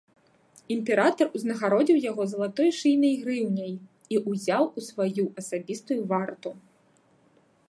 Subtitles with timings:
[0.75, 3.73] Імператар узнагародзіў яго залатой шыйнай грыўняй
[4.17, 6.49] і ўзяў у сваю асабістую варту.